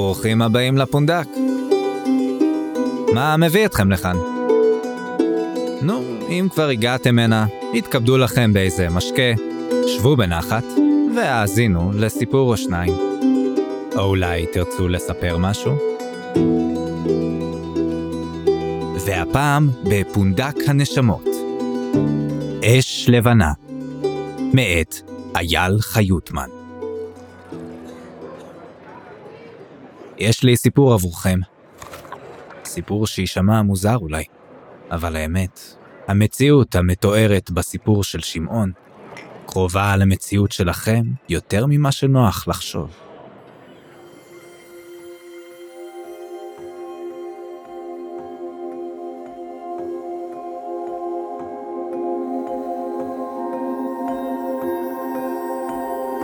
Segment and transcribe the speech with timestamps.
[0.00, 1.26] ברוכים הבאים לפונדק.
[3.14, 4.16] מה מביא אתכם לכאן?
[5.82, 9.32] נו, אם כבר הגעתם הנה, יתכבדו לכם באיזה משקה,
[9.86, 10.64] שבו בנחת,
[11.16, 12.92] והאזינו לסיפור או שניים.
[13.96, 15.72] או אולי תרצו לספר משהו?
[19.06, 21.26] והפעם בפונדק הנשמות.
[22.64, 23.52] אש לבנה,
[24.52, 24.94] מאת
[25.36, 26.59] אייל חיוטמן.
[30.20, 31.38] יש לי סיפור עבורכם.
[32.64, 34.24] סיפור שיישמע מוזר אולי,
[34.90, 35.60] אבל האמת,
[36.08, 38.72] המציאות המתוארת בסיפור של שמעון
[39.46, 42.90] קרובה למציאות שלכם יותר ממה שנוח לחשוב.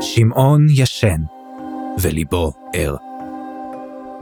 [0.00, 1.20] שמעון ישן,
[2.00, 3.05] וליבו ער.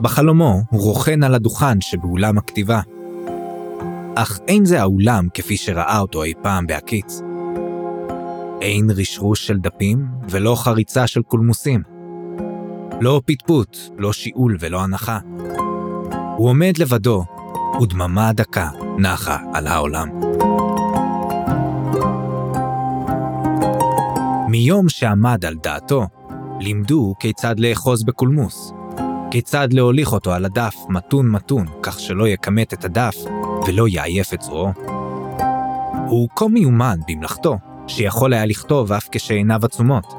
[0.01, 2.81] בחלומו הוא רוכן על הדוכן שבאולם הכתיבה.
[4.15, 7.21] אך אין זה האולם כפי שראה אותו אי פעם בהקיץ.
[8.61, 11.83] אין רשרוש של דפים ולא חריצה של קולמוסים.
[13.01, 15.19] לא פטפוט, לא שיעול ולא הנחה.
[16.37, 17.25] הוא עומד לבדו,
[17.81, 20.09] ודממה דקה נחה על העולם.
[24.49, 26.07] מיום שעמד על דעתו,
[26.59, 28.73] לימדו כיצד לאחוז בקולמוס,
[29.31, 33.15] כיצד להוליך אותו על הדף מתון מתון, כך שלא יכמת את הדף
[33.67, 34.71] ולא יעייף את זרועו.
[36.07, 40.13] הוא כה מיומן במלאכתו, שיכול היה לכתוב אף כשעיניו עצומות.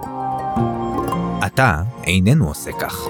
[1.41, 3.07] עתה איננו עושה כך.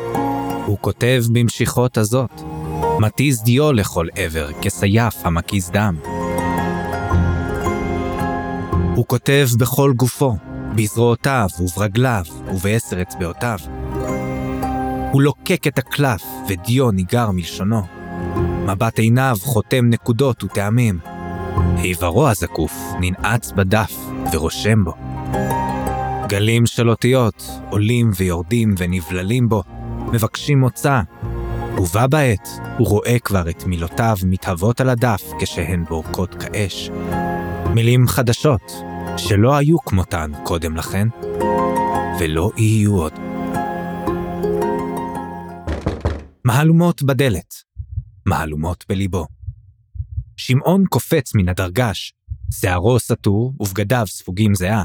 [0.67, 2.41] הוא כותב במשיכות הזאת,
[3.01, 5.97] מתיז דיו לכל עבר כסייף המקיז דם.
[8.95, 10.37] הוא כותב בכל גופו,
[10.75, 13.59] בזרועותיו וברגליו ובעשר אצבעותיו.
[15.17, 17.83] הוא לוקק את הקלף ודיו ניגר מלשונו.
[18.67, 20.99] מבט עיניו חותם נקודות וטעמים.
[21.85, 23.93] עברו הזקוף ננעץ בדף
[24.33, 24.93] ורושם בו.
[26.29, 29.63] גלים של אותיות עולים ויורדים ונבללים בו,
[30.13, 31.01] מבקשים מוצא,
[31.79, 36.91] ובה בעת הוא רואה כבר את מילותיו מתהוות על הדף כשהן בורקות כאש.
[37.75, 38.73] מילים חדשות,
[39.17, 41.09] שלא היו כמותן קודם לכן,
[42.21, 43.36] ולא יהיו עוד.
[46.47, 47.55] מהלומות בדלת,
[48.27, 49.27] מהלומות בליבו.
[50.37, 52.15] שמעון קופץ מן הדרגש,
[52.61, 54.85] שערו סתור ובגדיו ספוגים זהה.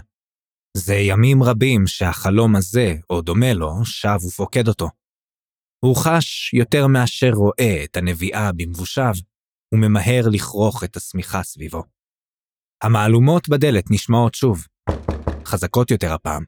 [0.77, 4.89] זה ימים רבים שהחלום הזה, או דומה לו, שב ופוקד אותו.
[5.85, 9.13] הוא חש יותר מאשר רואה את הנביאה במבושיו,
[9.73, 11.83] וממהר לכרוך את השמיכה סביבו.
[12.83, 14.67] המהלומות בדלת נשמעות שוב,
[15.45, 16.43] חזקות יותר הפעם.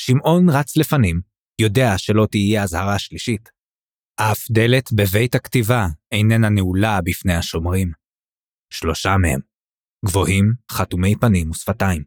[0.00, 1.20] שמעון רץ לפנים,
[1.60, 3.55] יודע שלא תהיה אזהרה שלישית.
[4.20, 7.92] אף דלת בבית הכתיבה איננה נעולה בפני השומרים.
[8.72, 9.40] שלושה מהם,
[10.06, 12.04] גבוהים, חתומי פנים ושפתיים.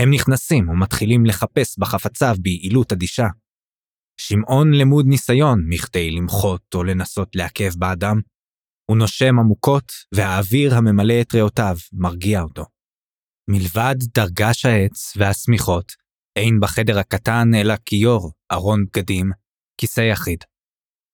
[0.00, 3.26] הם נכנסים ומתחילים לחפש בחפציו ביעילות אדישה.
[4.20, 8.20] שמעון למוד ניסיון מכדי למחות או לנסות לעכב באדם.
[8.90, 12.64] הוא נושם עמוקות, והאוויר הממלא את ריאותיו מרגיע אותו.
[13.50, 15.92] מלבד דרגש העץ והשמיכות,
[16.36, 19.30] אין בחדר הקטן אלא כיור, ארון בגדים,
[19.80, 20.44] כיסא יחיד.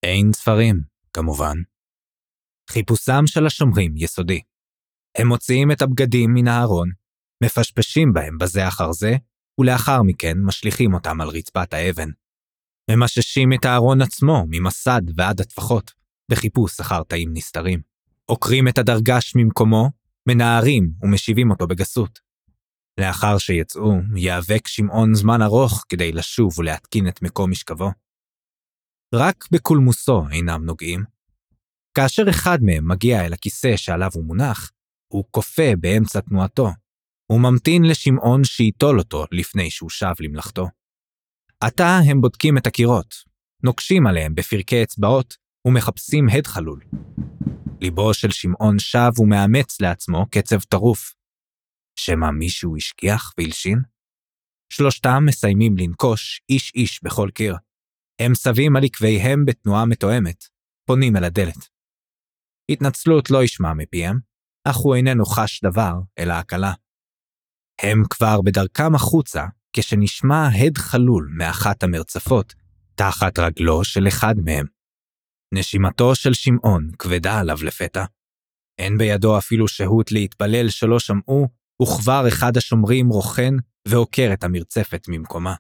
[0.05, 0.81] אין ספרים,
[1.13, 1.57] כמובן.
[2.71, 4.41] חיפושם של השומרים יסודי.
[5.19, 6.91] הם מוציאים את הבגדים מן הארון,
[7.45, 9.17] מפשפשים בהם בזה אחר זה,
[9.61, 12.09] ולאחר מכן משליכים אותם על רצפת האבן.
[12.91, 15.93] ממששים את הארון עצמו ממסד ועד הטפחות,
[16.31, 17.81] בחיפוש אחר תאים נסתרים.
[18.27, 19.91] עוקרים את הדרגש ממקומו,
[20.29, 22.19] מנערים ומשיבים אותו בגסות.
[23.01, 28.04] לאחר שיצאו, ייאבק שמעון זמן ארוך כדי לשוב ולהתקין את מקום משכבו.
[29.17, 31.05] רק בקולמוסו אינם נוגעים.
[31.95, 34.71] כאשר אחד מהם מגיע אל הכיסא שעליו הוא מונח,
[35.09, 36.69] הוא כופה באמצע תנועתו.
[37.27, 40.69] הוא ממתין לשמעון שייטול אותו לפני שהוא שב למלאכתו.
[41.61, 43.15] עתה הם בודקים את הקירות,
[43.63, 46.81] נוקשים עליהם בפרקי אצבעות ומחפשים הד חלול.
[47.81, 51.15] ליבו של שמעון שב ומאמץ לעצמו קצב טרוף.
[51.99, 53.79] שמא מישהו השגיח והלשין?
[54.73, 57.57] שלושתם מסיימים לנקוש איש-איש בכל קיר.
[58.19, 60.45] הם סבים על עקביהם בתנועה מתואמת,
[60.87, 61.69] פונים אל הדלת.
[62.71, 64.19] התנצלות לא ישמע מפיהם,
[64.65, 66.73] אך הוא איננו חש דבר, אלא הקלה.
[67.83, 72.55] הם כבר בדרכם החוצה, כשנשמע הד חלול מאחת המרצפות,
[72.95, 74.67] תחת רגלו של אחד מהם.
[75.55, 78.05] נשימתו של שמעון כבדה עליו לפתע.
[78.79, 81.49] אין בידו אפילו שהות להתפלל שלא שמעו,
[81.83, 83.55] וכבר אחד השומרים רוכן
[83.89, 85.55] ועוקר את המרצפת ממקומה.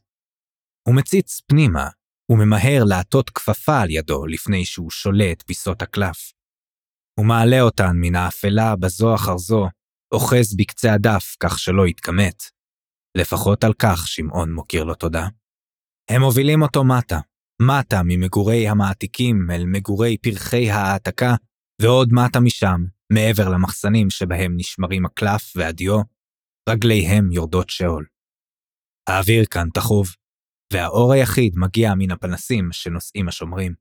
[0.88, 1.88] הוא מציץ פנימה,
[2.26, 6.32] הוא ממהר לעטות כפפה על ידו לפני שהוא שולה את פיסות הקלף.
[7.18, 9.68] הוא מעלה אותן מן האפלה בזו אחר זו,
[10.14, 12.42] אוחז בקצה הדף כך שלא יתכמת.
[13.16, 15.28] לפחות על כך שמעון מוקיר לו תודה.
[16.10, 17.20] הם מובילים אותו מטה,
[17.62, 21.34] מטה ממגורי המעתיקים אל מגורי פרחי ההעתקה,
[21.82, 22.80] ועוד מטה משם,
[23.12, 26.00] מעבר למחסנים שבהם נשמרים הקלף והדיו,
[26.68, 28.06] רגליהם יורדות שאול.
[29.08, 30.06] האוויר כאן תחוב,
[30.74, 33.74] והאור היחיד מגיע מן הפנסים שנושאים השומרים.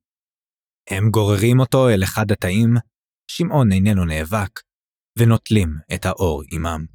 [0.90, 2.74] הם גוררים אותו אל אחד התאים,
[3.28, 4.60] שמעון איננו נאבק,
[5.19, 6.86] ונוטלים את האור עמם.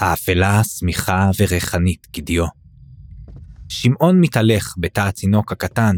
[0.00, 2.44] האפלה שמיכה וריחנית כדיו.
[3.68, 5.96] שמעון מתהלך בתא הצינוק הקטן,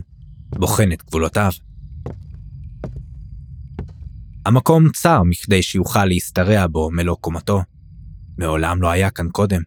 [0.48, 1.52] בוחן את גבולותיו.
[4.46, 7.62] המקום צר מכדי שיוכל להשתרע בו מלוא קומתו.
[8.38, 9.62] מעולם לא היה כאן קודם.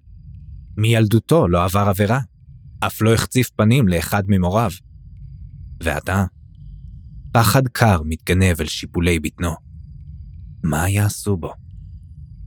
[0.77, 2.19] מילדותו לא עבר עבירה,
[2.85, 4.71] אף לא החציף פנים לאחד ממוריו.
[5.83, 6.25] ועתה,
[7.31, 9.51] פחד קר מתגנב אל שיפולי בטנו.
[10.63, 11.53] מה יעשו בו?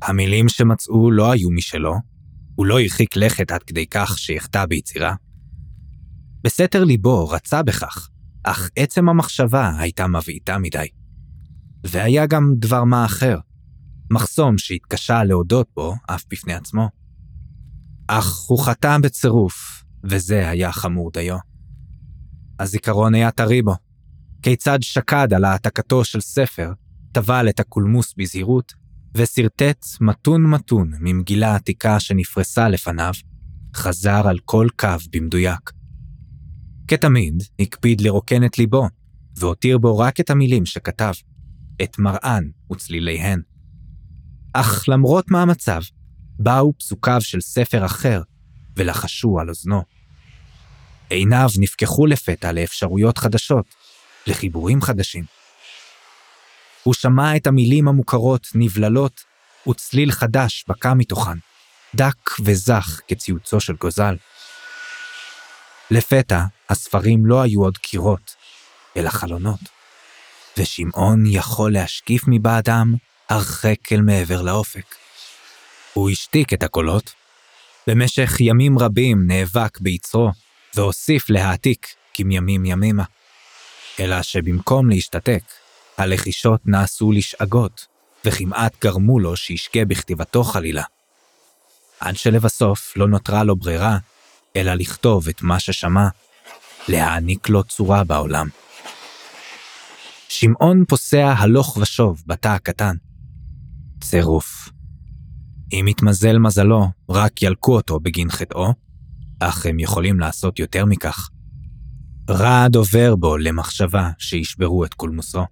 [0.02, 1.94] המילים שמצאו לא היו משלו,
[2.54, 5.14] הוא לא הרחיק לכת עד כדי כך שיחטא ביצירה.
[6.44, 8.08] בסתר ליבו רצה בכך,
[8.42, 10.86] אך עצם המחשבה הייתה מבעיטה מדי.
[11.84, 13.38] והיה גם דבר מה אחר,
[14.10, 16.88] מחסום שהתקשה להודות בו אף בפני עצמו.
[18.08, 21.36] אך הוא חטא בצירוף, וזה היה חמור דיו.
[22.60, 23.74] הזיכרון היה טרי בו.
[24.42, 26.72] כיצד שקד על העתקתו של ספר,
[27.12, 28.72] טבל את הקולמוס בזהירות,
[29.16, 33.12] ושרטט מתון מתון ממגילה עתיקה שנפרסה לפניו,
[33.76, 35.70] חזר על כל קו במדויק.
[36.88, 38.88] כתמיד, הקפיד לרוקן את ליבו,
[39.36, 41.12] והותיר בו רק את המילים שכתב,
[41.82, 43.40] את מראן וצליליהן.
[44.52, 45.82] אך למרות מאמציו,
[46.38, 48.22] באו פסוקיו של ספר אחר,
[48.76, 49.82] ולחשו על אוזנו.
[51.10, 53.66] עיניו נפקחו לפתע לאפשרויות חדשות,
[54.26, 55.24] לחיבורים חדשים.
[56.82, 59.24] הוא שמע את המילים המוכרות נבללות,
[59.68, 61.38] וצליל חדש בקע מתוכן,
[61.94, 64.16] דק וזך כציוצו של גוזל.
[65.90, 68.34] לפתע, הספרים לא היו עוד קירות,
[68.96, 69.60] אלא חלונות,
[70.58, 72.94] ושמעון יכול להשקיף מבעדם
[73.28, 74.94] הרחק אל מעבר לאופק.
[75.92, 77.14] הוא השתיק את הקולות.
[77.86, 80.30] במשך ימים רבים נאבק ביצרו,
[80.76, 83.04] והוסיף להעתיק כמימים ימימה.
[84.00, 85.42] אלא שבמקום להשתתק,
[85.98, 87.86] הלחישות נעשו לשאגות,
[88.24, 90.82] וכמעט גרמו לו שישקה בכתיבתו חלילה.
[92.00, 93.98] עד שלבסוף לא נותרה לו ברירה,
[94.56, 96.08] אלא לכתוב את מה ששמע,
[96.88, 98.48] להעניק לו צורה בעולם.
[100.28, 102.96] שמעון פוסע הלוך ושוב בתא הקטן.
[104.00, 104.68] צירוף.
[105.72, 108.72] אם יתמזל מזלו, רק ילקו אותו בגין חטאו,
[109.40, 111.30] אך הם יכולים לעשות יותר מכך.
[112.30, 115.44] רעד עובר בו למחשבה שישברו את קולמוסו.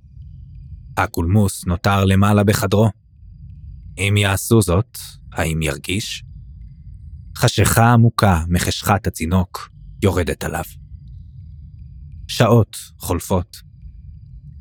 [0.96, 2.90] הקולמוס נותר למעלה בחדרו.
[3.98, 4.98] אם יעשו זאת,
[5.32, 6.24] האם ירגיש?
[7.36, 9.70] חשיכה עמוקה מחשכת הצינוק
[10.02, 10.64] יורדת עליו.
[12.28, 13.56] שעות חולפות.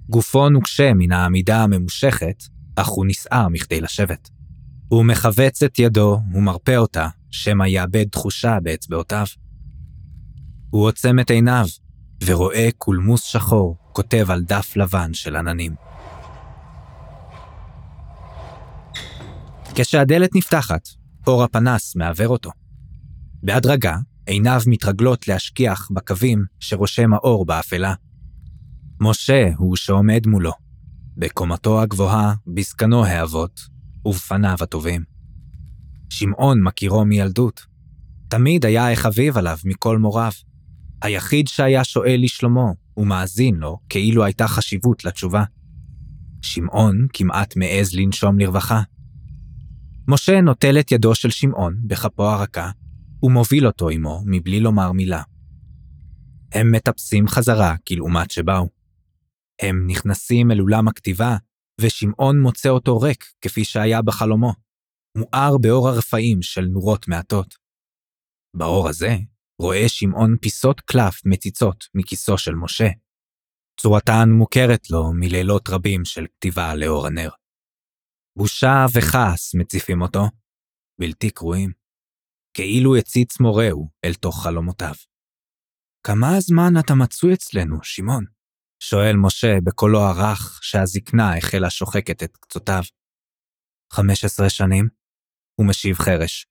[0.09, 2.43] גופו נוקשה מן העמידה הממושכת,
[2.75, 4.29] אך הוא נסער מכדי לשבת.
[4.87, 9.25] הוא מכווץ את ידו ומרפא אותה, שמא יאבד תחושה באצבעותיו.
[10.69, 11.65] הוא עוצם את עיניו,
[12.25, 15.75] ורואה קולמוס שחור כותב על דף לבן של עננים.
[19.75, 20.89] כשהדלת נפתחת,
[21.27, 22.51] אור הפנס מעוור אותו.
[23.43, 27.93] בהדרגה, עיניו מתרגלות להשכיח בקווים שרושם האור באפלה.
[28.99, 30.51] משה הוא שעומד מולו,
[31.17, 33.61] בקומתו הגבוהה, בזקנו האבות,
[34.05, 35.10] ובפניו הטובים.
[36.11, 37.65] שמעון מכירו מילדות.
[38.27, 40.31] תמיד היה החביב עליו מכל מוריו.
[41.01, 45.43] היחיד שהיה שואל לשלומו, ומאזין לו כאילו הייתה חשיבות לתשובה.
[46.41, 48.81] שמעון כמעט מעז לנשום לרווחה.
[50.07, 52.71] משה נוטל את ידו של שמעון בכפו הרכה,
[53.23, 55.21] ומוביל אותו עמו מבלי לומר מילה.
[56.51, 58.69] הם מטפסים חזרה כלעומת שבאו.
[59.61, 61.37] הם נכנסים אל אולם הכתיבה,
[61.81, 64.53] ושמעון מוצא אותו ריק כפי שהיה בחלומו,
[65.17, 67.55] מואר באור הרפאים של נורות מעטות.
[68.57, 69.15] באור הזה
[69.61, 72.87] רואה שמעון פיסות קלף מציצות מכיסו של משה.
[73.79, 77.29] צורתן מוכרת לו מלילות רבים של כתיבה לאור הנר.
[78.37, 80.23] בושה וכעס מציפים אותו,
[80.99, 81.71] בלתי קרואים,
[82.53, 84.93] כאילו הציץ מורהו אל תוך חלומותיו.
[86.07, 88.25] כמה זמן אתה מצוי אצלנו, שמעון?
[88.83, 92.83] שואל משה בקולו הרך שהזקנה החלה שוחקת את קצותיו.
[93.93, 95.00] חמש עשרה שנים?
[95.61, 96.47] הוא משיב חרש.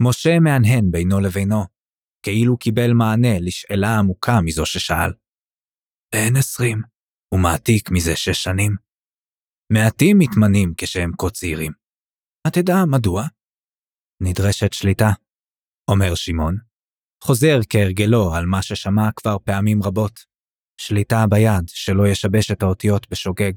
[0.00, 1.64] משה מהנהן בינו לבינו.
[2.22, 5.12] כאילו קיבל מענה לשאלה עמוקה מזו ששאל.
[6.12, 6.82] בן עשרים,
[7.34, 8.76] ומעתיק מזה שש שנים.
[9.72, 11.72] מעטים מתמנים כשהם כה צעירים.
[12.52, 13.22] תדע מדוע?
[14.22, 15.10] נדרשת שליטה,
[15.90, 16.56] אומר שמעון.
[17.24, 20.20] חוזר כהרגלו על מה ששמע כבר פעמים רבות.
[20.80, 23.52] שליטה ביד שלא ישבש את האותיות בשוגג,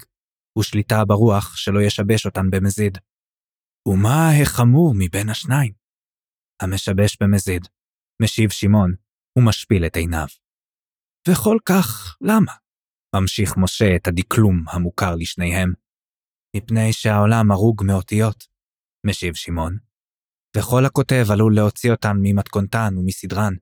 [0.60, 2.98] ושליטה ברוח שלא ישבש אותן במזיד.
[3.88, 5.74] ומה החמור מבין השניים?
[6.62, 7.68] המשבש במזיד,
[8.22, 8.96] משיב שמעון,
[9.38, 10.28] ומשפיל את עיניו.
[11.28, 12.54] וכל כך למה?
[13.16, 15.74] ממשיך משה את הדקלום המוכר לשניהם.
[16.56, 18.48] מפני שהעולם הרוג מאותיות,
[19.08, 19.78] משיב שמעון,
[20.58, 23.54] וכל הכותב עלול להוציא אותן ממתכונתן ומסדרן.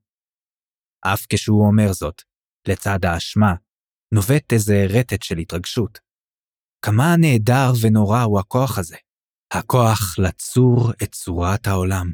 [1.02, 2.22] אף כשהוא אומר זאת,
[2.68, 3.54] לצד האשמה,
[4.14, 6.00] נובט איזה רטט של התרגשות.
[6.86, 8.98] כמה נהדר ונורא הוא הכוח הזה,
[9.60, 12.12] הכוח לצור את צורת העולם.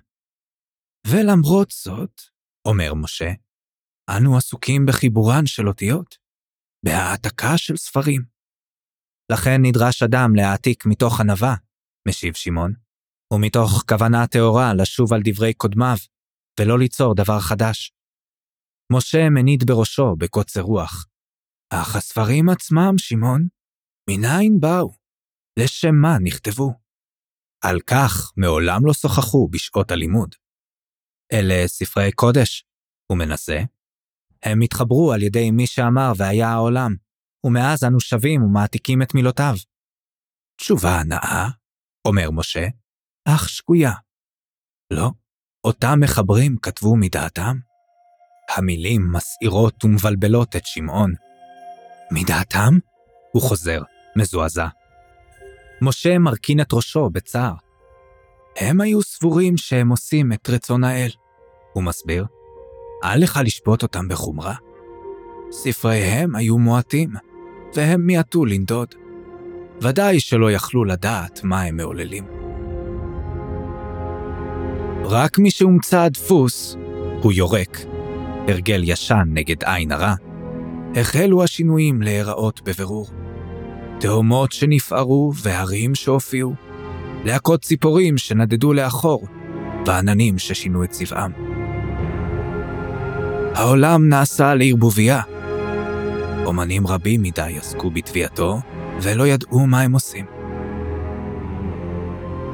[1.08, 2.22] ולמרות זאת,
[2.68, 3.32] אומר משה,
[4.18, 6.18] אנו עסוקים בחיבורן של אותיות,
[6.86, 8.22] בהעתקה של ספרים.
[9.32, 11.56] לכן נדרש אדם להעתיק מתוך ענווה,
[12.08, 12.74] משיב שמעון,
[13.34, 15.98] ומתוך כוונה טהורה לשוב על דברי קודמיו,
[16.60, 17.94] ולא ליצור דבר חדש.
[18.92, 21.08] משה מניד בראשו בקוצר רוח.
[21.74, 23.48] אך הספרים עצמם, שמעון,
[24.10, 24.92] מניין באו?
[25.60, 26.87] לשם מה נכתבו?
[27.62, 30.36] על כך מעולם לא שוחחו בשעות הלימוד.
[31.34, 32.66] אלה ספרי קודש,
[33.12, 33.60] הוא מנסה.
[34.44, 36.96] הם התחברו על ידי מי שאמר והיה העולם,
[37.46, 39.56] ומאז אנו שבים ומעתיקים את מילותיו.
[40.60, 41.48] תשובה הנאה,
[42.08, 42.68] אומר משה,
[43.28, 43.92] אך שגויה.
[44.94, 45.12] לא,
[45.64, 47.58] אותם מחברים כתבו מדעתם.
[48.58, 51.14] המילים מסעירות ומבלבלות את שמעון.
[52.12, 52.74] מדעתם?
[53.34, 53.82] הוא חוזר,
[54.16, 54.68] מזועזע.
[55.82, 57.54] משה מרכין את ראשו בצער.
[58.58, 61.10] הם היו סבורים שהם עושים את רצון האל,
[61.74, 62.26] הוא מסביר.
[63.04, 64.56] אל לך לשפוט אותם בחומרה.
[65.52, 67.10] ספריהם היו מועטים,
[67.76, 68.96] והם מיעטו לנדוד.
[69.82, 72.26] ודאי שלא יכלו לדעת מה הם מעוללים.
[75.04, 76.76] רק משהומצא הדפוס,
[77.22, 77.78] הוא יורק,
[78.48, 80.14] הרגל ישן נגד עין הרע,
[80.96, 83.08] החלו השינויים להיראות בבירור.
[84.00, 86.54] תהומות שנפערו והרים שהופיעו,
[87.26, 89.28] להקות ציפורים שנדדו לאחור,
[89.86, 91.32] ועננים ששינו את צבעם.
[93.56, 95.22] העולם נעשה לערבוביה.
[96.46, 98.60] אומנים רבים מדי עסקו בתביעתו,
[99.02, 100.26] ולא ידעו מה הם עושים.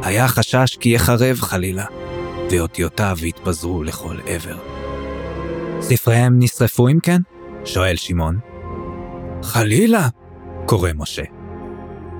[0.03, 1.85] היה חשש כי יחרב חלילה,
[2.51, 4.57] ואותיותיו יתפזרו לכל עבר.
[5.81, 7.21] ספריהם נשרפו אם כן?
[7.65, 8.39] שואל שמעון.
[9.43, 10.07] חלילה,
[10.65, 11.32] קורא משה.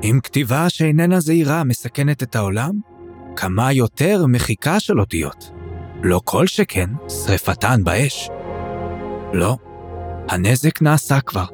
[0.03, 2.72] אם כתיבה שאיננה זהירה מסכנת את העולם,
[3.36, 5.51] כמה יותר מחיקה של אותיות.
[6.03, 8.29] לא כל שכן, שרפתן באש.
[9.33, 9.57] לא,
[10.29, 11.45] הנזק נעשה כבר.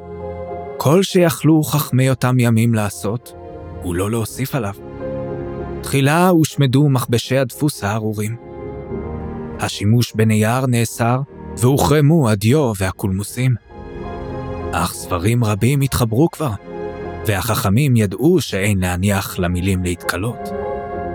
[0.77, 3.33] כל שיכלו חכמי אותם ימים לעשות,
[3.83, 4.73] הוא לא להוסיף עליו.
[5.81, 8.35] תחילה הושמדו מכבשי הדפוס הארורים.
[9.59, 11.21] השימוש בנייר נאסר,
[11.57, 13.55] והוחרמו הדיו והקולמוסים.
[14.71, 16.51] אך ספרים רבים התחברו כבר,
[17.25, 20.49] והחכמים ידעו שאין להניח למילים להתקלות,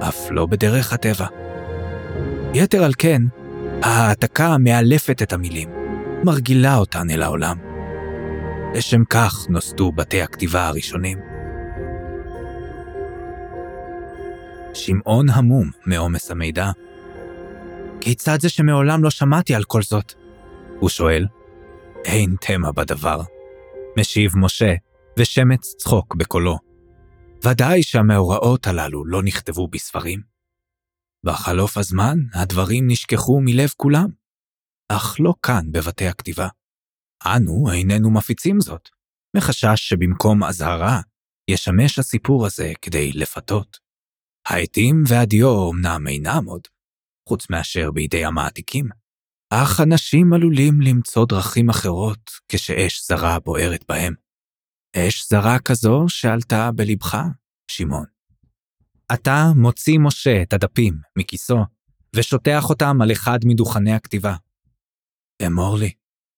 [0.08, 1.26] אף לא בדרך הטבע.
[2.54, 3.22] יתר על כן,
[3.82, 5.68] ההעתקה מאלפת את המילים,
[6.24, 7.56] מרגילה אותן אל העולם.
[8.74, 11.18] לשם כך נוסדו בתי הכתיבה הראשונים.
[14.74, 16.70] שמעון המום מעומס המידע.
[18.00, 20.12] כיצד זה שמעולם לא שמעתי על כל זאת?
[20.78, 21.26] הוא שואל.
[22.04, 23.20] אין תמה בדבר.
[23.98, 24.74] משיב משה,
[25.18, 26.58] ושמץ צחוק בקולו.
[27.44, 30.22] ודאי שהמאורעות הללו לא נכתבו בספרים.
[31.24, 34.08] בחלוף הזמן הדברים נשכחו מלב כולם,
[34.88, 36.48] אך לא כאן בבתי הכתיבה.
[37.26, 38.88] אנו איננו מפיצים זאת,
[39.36, 41.00] מחשש שבמקום אזהרה,
[41.50, 43.78] ישמש הסיפור הזה כדי לפתות.
[44.48, 46.62] העטים והדיו אמנם אינם עוד,
[47.28, 48.88] חוץ מאשר בידי המעתיקים,
[49.50, 54.23] אך אנשים עלולים למצוא דרכים אחרות כשאש זרה בוערת בהם.
[54.96, 57.16] אש זרה כזו שעלתה בלבך,
[57.70, 58.04] שמעון.
[59.08, 61.58] עתה מוציא משה את הדפים מכיסו,
[62.16, 64.36] ושוטח אותם על אחד מדוכני הכתיבה.
[65.46, 65.92] אמור לי,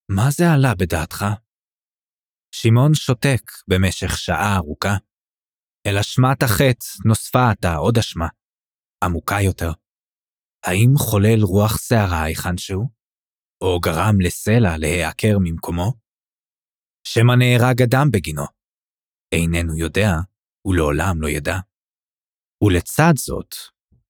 [0.09, 1.25] מה זה עלה בדעתך?
[2.55, 4.97] שמעון שותק במשך שעה ארוכה.
[5.87, 8.29] אל אשמת החטא נוספה עתה עוד אשמה,
[9.05, 9.73] עמוקה יותר.
[10.67, 12.55] האם חולל רוח שערה היכן
[13.61, 16.06] או גרם לסלע להיעקר ממקומו?
[17.09, 18.43] שמא נהרג אדם בגינו.
[19.33, 20.11] איננו יודע,
[20.67, 21.57] ולעולם לא ידע.
[22.65, 23.55] ולצד זאת,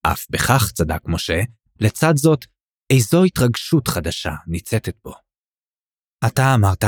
[0.03, 1.41] אף בכך צדק משה,
[1.81, 2.45] לצד זאת,
[2.93, 5.13] איזו התרגשות חדשה ניצתת בו.
[6.27, 6.85] אתה אמרת,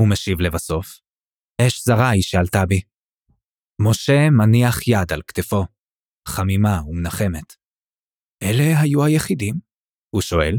[0.00, 1.00] הוא משיב לבסוף,
[1.60, 2.80] אש זרה היא שעלתה בי.
[3.88, 5.64] משה מניח יד על כתפו,
[6.28, 7.54] חמימה ומנחמת.
[8.42, 9.54] אלה היו היחידים?
[10.10, 10.58] הוא שואל,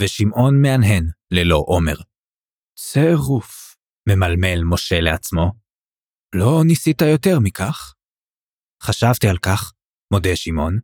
[0.00, 1.96] ושמעון מהנהן ללא עומר.
[2.78, 3.63] צירוף,
[4.08, 5.52] ממלמל משה לעצמו.
[6.34, 7.94] לא ניסית יותר מכך?
[8.82, 9.72] חשבתי על כך,
[10.12, 10.78] מודה שמעון.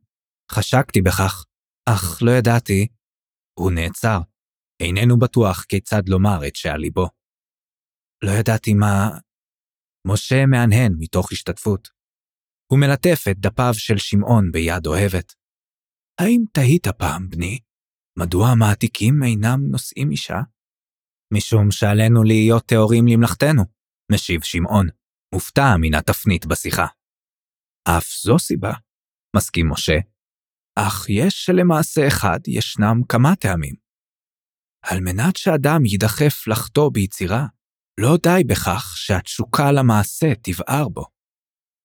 [0.53, 1.45] חשקתי בכך,
[1.89, 2.89] אך לא ידעתי.
[3.59, 4.19] הוא נעצר.
[4.83, 7.07] איננו בטוח כיצד לומר את שעל ליבו.
[8.25, 9.09] לא ידעתי מה...
[10.07, 11.89] משה מהנהן מתוך השתתפות.
[12.73, 15.33] הוא מלטף את דפיו של שמעון ביד אוהבת.
[16.21, 17.59] האם תהית פעם, בני,
[18.19, 20.39] מדוע המעתיקים אינם נושאים אישה?
[21.33, 23.63] משום שעלינו להיות טהורים למלאכתנו,
[24.13, 24.87] משיב שמעון,
[25.35, 26.87] מופתע מן התפנית בשיחה.
[27.89, 28.73] אף זו סיבה,
[29.37, 29.99] מסכים משה,
[30.79, 33.75] אך יש שלמעשה אחד ישנם כמה טעמים.
[34.83, 37.47] על מנת שאדם יידחף לחטוא ביצירה,
[38.01, 41.05] לא די בכך שהתשוקה למעשה תבער בו.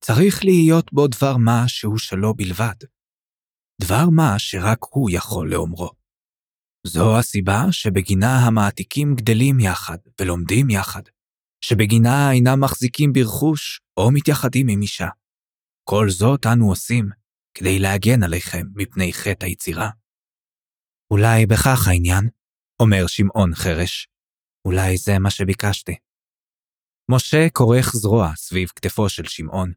[0.04, 2.76] צריך להיות בו דבר מה שהוא שלו בלבד.
[3.82, 6.05] דבר מה שרק הוא יכול לאומרו.
[6.88, 11.02] זו הסיבה שבגינה המעתיקים גדלים יחד ולומדים יחד,
[11.62, 15.08] שבגינה אינם מחזיקים ברכוש או מתייחדים עם אישה.
[15.90, 17.10] כל זאת אנו עושים
[17.58, 19.90] כדי להגן עליכם מפני חטא היצירה.
[21.12, 22.30] אולי בכך העניין,
[22.82, 24.08] אומר שמעון חרש.
[24.68, 25.96] אולי זה מה שביקשתי.
[27.12, 29.74] משה כורך זרוע סביב כתפו של שמעון,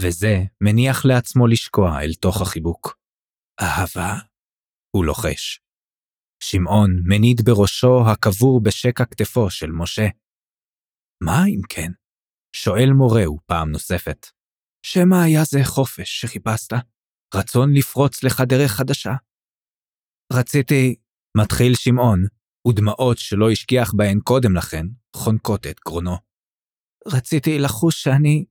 [0.00, 2.98] וזה מניח לעצמו לשקוע אל תוך החיבוק.
[3.60, 4.14] אהבה?
[4.96, 5.65] הוא לוחש.
[6.42, 10.06] שמעון מניד בראשו הקבור בשקע כתפו של משה.
[11.22, 11.92] מה אם כן?
[12.52, 14.26] שואל מורהו פעם נוספת.
[14.86, 16.72] שמא היה זה חופש שחיפשת?
[17.34, 19.12] רצון לפרוץ לך דרך חדשה?
[20.32, 20.96] רציתי,
[21.36, 22.20] מתחיל שמעון,
[22.68, 26.16] ודמעות שלא השכיח בהן קודם לכן, חונקות את גרונו.
[27.06, 28.44] רציתי לחוש שאני...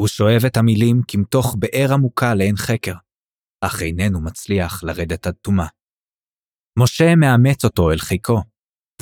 [0.00, 2.94] הוא שואב את המילים כמתוך באר עמוקה לעין חקר,
[3.60, 5.66] אך איננו מצליח לרדת עד תומה.
[6.78, 8.42] משה מאמץ אותו אל חיקו,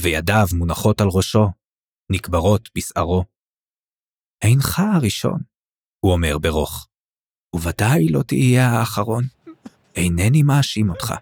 [0.01, 1.47] וידיו מונחות על ראשו,
[2.11, 3.25] נקברות בשערו.
[4.43, 5.41] אינך הראשון,
[6.01, 6.89] הוא אומר ברוך,
[7.57, 9.25] וודאי לא תהיה האחרון.
[9.97, 11.15] אינני מאשים אותך.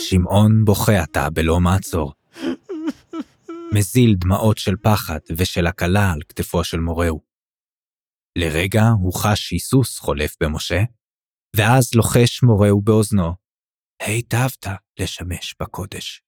[0.00, 2.12] שמעון בוכה עתה בלא מעצור.
[3.74, 7.20] מזיל דמעות של פחד ושל הקלה על כתפו של מורהו.
[8.38, 10.80] לרגע הוא חש היסוס חולף במשה,
[11.56, 13.34] ואז לוחש מורהו באוזנו,
[14.02, 14.66] היטבת
[15.00, 16.22] לשמש בקודש.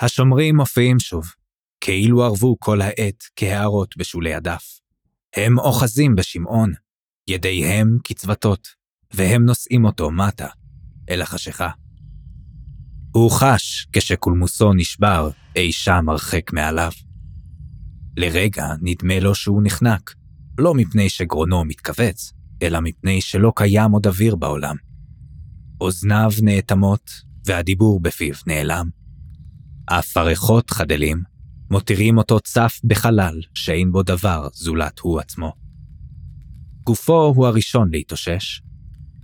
[0.00, 1.24] השומרים מופיעים שוב,
[1.80, 4.80] כאילו ערבו כל העת כהערות בשולי הדף.
[5.36, 6.72] הם אוחזים בשמעון,
[7.28, 8.68] ידיהם קצבתות,
[9.14, 10.48] והם נושאים אותו מטה,
[11.10, 11.70] אל החשיכה.
[13.12, 16.92] הוא חש כשקולמוסו נשבר אי שם הרחק מעליו.
[18.16, 20.14] לרגע נדמה לו שהוא נחנק,
[20.58, 24.76] לא מפני שגרונו מתכווץ, אלא מפני שלא קיים עוד אוויר בעולם.
[25.80, 27.10] אוזניו נאטמות,
[27.48, 28.88] והדיבור בפיו נעלם.
[29.86, 31.22] אף הריחות חדלים,
[31.70, 35.52] מותירים אותו צף בחלל שאין בו דבר זולת הוא עצמו.
[36.84, 38.62] גופו הוא הראשון להתאושש,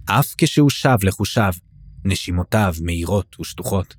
[0.06, 1.52] אף כשהוא שב לחושיו,
[2.04, 3.94] נשימותיו מהירות ושטוחות.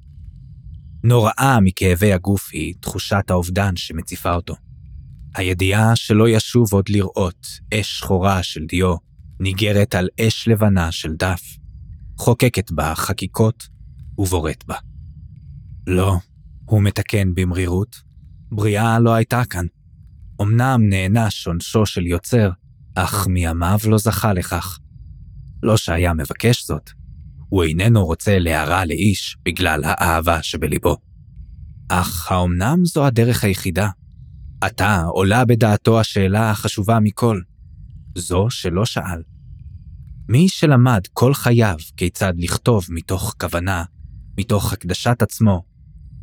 [1.04, 4.56] נוראה מכאבי הגוף היא תחושת האובדן שמציפה אותו.
[5.36, 8.96] הידיעה שלא ישוב עוד לראות אש שחורה של דיו
[9.40, 11.42] ניגרת על אש לבנה של דף,
[12.18, 13.75] חוקקת בה חקיקות
[14.18, 14.76] ובורט בה.
[15.88, 16.18] לא,
[16.66, 18.02] הוא מתקן במרירות,
[18.52, 19.66] בריאה לא הייתה כאן.
[20.42, 22.50] אמנם נענש עונשו של יוצר,
[22.96, 24.80] אך מימיו לא זכה לכך.
[25.64, 26.90] לא שהיה מבקש זאת,
[27.50, 30.98] הוא איננו רוצה להרע לאיש בגלל האהבה שבליבו.
[31.90, 33.90] אך האומנם זו הדרך היחידה?
[34.62, 37.42] עתה עולה בדעתו השאלה החשובה מכל,
[38.18, 39.22] זו שלא שאל.
[40.30, 43.84] מי שלמד כל חייו כיצד לכתוב מתוך כוונה,
[44.38, 45.64] מתוך הקדשת עצמו,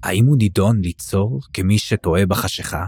[0.02, 2.86] האם הוא נידון ליצור כמי שטועה בחשיכה,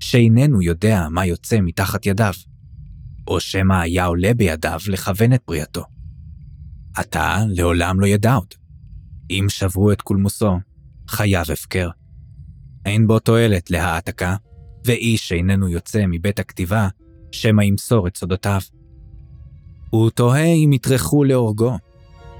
[0.00, 2.32] שאיננו יודע מה יוצא מתחת ידיו,
[3.26, 5.84] או שמא היה עולה בידיו לכוון את בריאתו?
[6.96, 8.54] עתה לעולם לא ידע עוד.
[9.30, 10.58] אם שברו את קולמוסו,
[11.08, 11.90] חייו הפקר.
[12.84, 14.36] אין בו תועלת להעתקה,
[14.84, 16.88] ואיש איננו יוצא מבית הכתיבה,
[17.32, 18.60] שמא ימסור את סודותיו.
[19.90, 21.78] הוא תוהה אם יטרחו להורגו,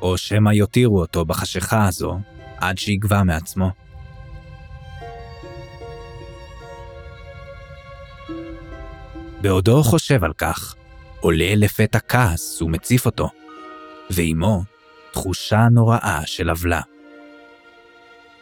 [0.02, 2.18] או שמא יותירו אותו בחשיכה הזו
[2.56, 3.70] עד שיגבה מעצמו.
[9.40, 10.74] בעודו חושב על כך,
[11.20, 13.30] עולה לפתע כעס ומציף אותו,
[14.11, 14.62] ועימו
[15.12, 16.80] תחושה נוראה של עוולה.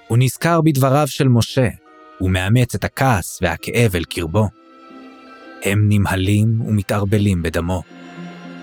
[0.09, 1.69] הוא נזכר בדבריו של משה,
[2.21, 4.49] ומאמץ את הכעס והכאב אל קרבו.
[5.63, 7.83] הם נמהלים ומתערבלים בדמו.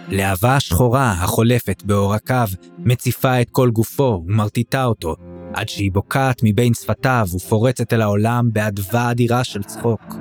[0.10, 5.16] להבה שחורה החולפת בעורקיו מציפה את כל גופו ומרטיטה אותו,
[5.54, 10.16] עד שהיא בוקעת מבין שפתיו ופורצת אל העולם באדווה אדירה של צחוק.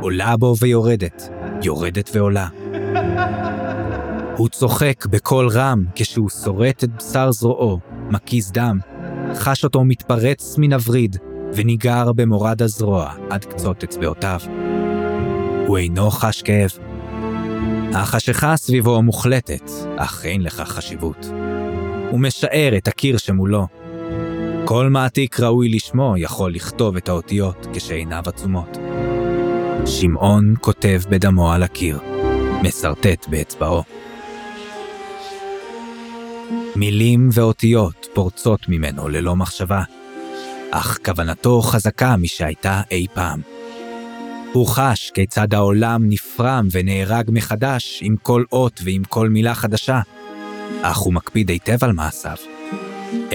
[0.00, 1.28] עולה בו ויורדת,
[1.62, 2.48] יורדת ועולה.
[4.36, 7.78] הוא צוחק בקול רם כשהוא שורט את בשר זרועו,
[8.10, 8.78] מקיז דם,
[9.34, 11.16] חש אותו מתפרץ מן הווריד,
[11.54, 14.40] וניגר במורד הזרוע עד קצות אצבעותיו.
[15.66, 16.89] הוא אינו חש כאב.
[17.94, 21.26] החשיכה סביבו מוחלטת, אך אין לכך חשיבות.
[22.10, 23.66] הוא משער את הקיר שמולו.
[24.64, 28.78] כל מעתיק ראוי לשמו יכול לכתוב את האותיות כשעיניו עצומות.
[29.86, 31.98] שמעון כותב בדמו על הקיר,
[32.62, 33.82] משרטט באצבעו.
[36.76, 39.82] מילים ואותיות פורצות ממנו ללא מחשבה,
[40.70, 43.59] אך כוונתו חזקה משהייתה אי פעם.
[44.52, 50.00] הוא חש כיצד העולם נפרם ונהרג מחדש עם כל אות ועם כל מילה חדשה,
[50.82, 52.36] אך הוא מקפיד היטב על מעשיו.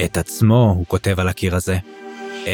[0.04, 1.78] את עצמו הוא כותב על הקיר הזה,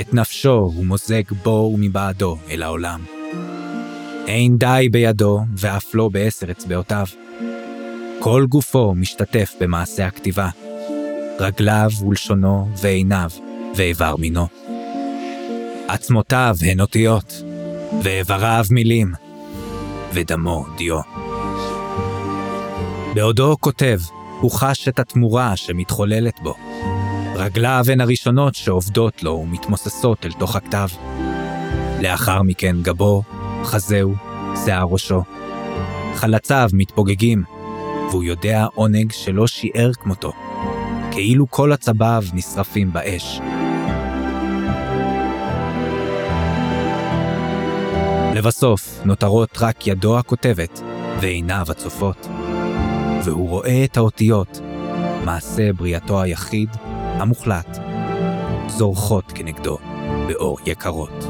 [0.00, 3.04] את נפשו הוא מוזג בו ומבעדו אל העולם.
[4.26, 7.06] אין די בידו ואף לא בעשר אצבעותיו.
[8.18, 10.48] כל גופו משתתף במעשה הכתיבה,
[11.38, 13.30] רגליו ולשונו ועיניו
[13.76, 14.46] ואיבר מינו.
[15.88, 17.42] עצמותיו הן אותיות,
[18.02, 19.12] ואיבריו מילים,
[20.12, 21.00] ודמו דיו.
[23.14, 24.00] בעודו כותב,
[24.40, 26.54] הוא חש את התמורה שמתחוללת בו.
[27.34, 30.88] רגליו הן הראשונות שעובדות לו ומתמוססות אל תוך הכתב.
[32.02, 33.22] לאחר מכן גבו,
[33.64, 34.14] חזהו,
[34.64, 35.22] שיער ראשו.
[36.14, 37.42] חלציו מתפוגגים,
[38.10, 40.32] והוא יודע עונג שלא שיער כמותו,
[41.10, 43.40] כאילו כל עצביו נשרפים באש.
[48.42, 50.80] לבסוף, נותרות רק ידו הכותבת
[51.20, 52.26] ועיניו הצופות.
[53.24, 54.60] והוא רואה את האותיות,
[55.24, 56.68] מעשה בריאתו היחיד,
[57.02, 57.78] המוחלט,
[58.68, 59.78] זורחות כנגדו
[60.26, 61.24] באור יקרות.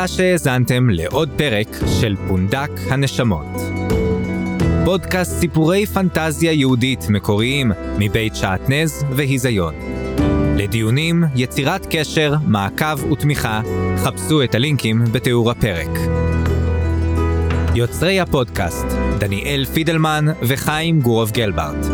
[0.00, 1.66] תודה שהאזנתם לעוד פרק
[2.00, 3.46] של פונדק הנשמות.
[4.84, 9.74] פודקאסט סיפורי פנטזיה יהודית מקוריים מבית שעטנז והיזיון.
[10.56, 13.60] לדיונים, יצירת קשר, מעקב ותמיכה,
[13.96, 15.90] חפשו את הלינקים בתיאור הפרק.
[17.74, 18.86] יוצרי הפודקאסט,
[19.18, 21.86] דניאל פידלמן וחיים גורוב גלברט.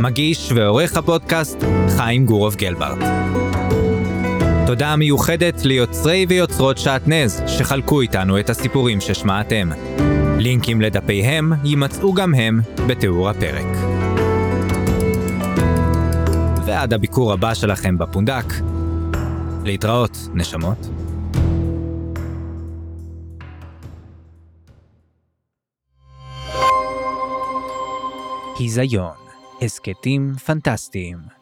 [0.00, 1.64] מגיש ועורך הפודקאסט,
[1.96, 2.98] חיים גורוב גלברט.
[4.68, 9.68] תודה מיוחדת ליוצרי ויוצרות שעטנז שחלקו איתנו את הסיפורים ששמעתם.
[10.38, 13.66] לינקים לדפיהם יימצאו גם הם בתיאור הפרק.
[16.66, 18.44] ועד הביקור הבא שלכם בפונדק,
[19.64, 20.88] להתראות, נשמות.
[28.58, 29.14] היזיון,
[29.62, 31.37] הסכתים פנטסטיים